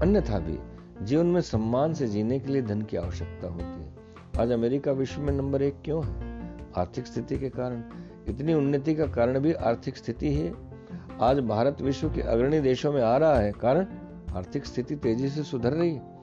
अन्यथा 0.00 0.38
भी, 0.38 0.58
जीवन 1.04 1.26
में 1.26 1.40
सम्मान 1.40 1.94
से 1.94 2.06
जीने 2.06 2.38
के 2.38 2.52
लिए 2.52 2.62
धन 2.62 2.82
की 2.82 2.96
आवश्यकता 2.96 3.48
होती 3.48 3.84
है। 3.84 3.94
आज 4.40 4.50
अमेरिका 4.50 4.92
विश्व 4.92 5.20
में 5.20 5.32
नंबर 5.32 5.62
एक 5.62 5.74
क्यों 5.84 6.04
है? 6.04 6.44
आर्थिक 6.76 7.06
स्थिति 7.06 7.38
के 7.38 7.48
कारण। 7.48 7.84
इतनी 8.28 8.54
उन्नति 8.54 8.94
का 8.94 9.06
कारण 9.06 9.38
भी 9.38 9.52
आर्थिक 9.52 9.96
स्थिति 9.96 10.34
है 10.34 10.52
आज 11.20 11.38
भारत 11.38 11.80
विश्व 11.82 12.08
के 12.10 12.20
अग्रणी 12.20 12.60
देशों 12.60 12.92
में 12.92 13.00
आ 13.02 13.16
रहा 13.16 13.38
है, 13.38 13.52
कारण 13.52 13.86
आर्थिक 14.36 14.66
स्थिति 14.66 14.96
तेज़ी 14.96 15.28
से 15.28 15.42
सुधर 15.42 15.72
रही 15.72 15.94
है। 15.94 16.22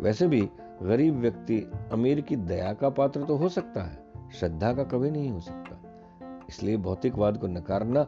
वैसे 0.00 0.26
भी 0.26 0.40
गरीब 0.82 1.18
व्यक्ति 1.20 1.58
अमीर 1.92 2.20
की 2.20 2.36
दया 2.36 2.72
का 2.72 2.88
पात्र 2.88 3.22
तो 3.22 3.36
हो 3.36 3.48
सकता 3.48 3.82
है, 3.82 3.98
श्रद्धा 4.38 4.72
का 4.72 4.84
कभी 4.84 5.10
नहीं 5.10 5.30
हो 5.30 5.40
सकता। 5.40 6.44
इसलिए 6.48 6.76
भौतिकवाद 6.76 7.38
को 7.38 7.46
नकारना 7.46 8.06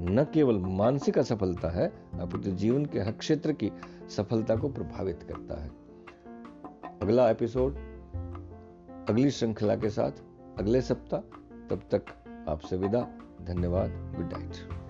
न 0.00 0.24
केवल 0.34 0.58
मानसिक 0.58 1.18
असफलता 1.18 1.68
है, 1.70 1.86
अपितु 2.20 2.50
जीवन 2.50 2.84
के 2.86 3.00
हर 3.00 3.12
क्षेत्र 3.12 3.52
की 3.52 3.70
सफलता 4.16 4.56
को 4.56 4.68
प्रभावित 4.68 5.22
करता 5.22 5.62
है। 5.62 5.70
अगला 7.02 7.28
एपिसोड 7.30 7.76
अगली 9.08 9.30
श्रृंखला 9.30 9.76
के 9.76 9.90
साथ, 9.90 10.10
अगले 10.58 10.80
सप्ताह, 10.82 11.20
तब 11.70 11.82
तक 11.90 12.04
आपसे 12.48 12.76
विदा। 12.76 13.06
धन्यवाद। 13.42 13.90
Good 14.16 14.32
night. 14.32 14.87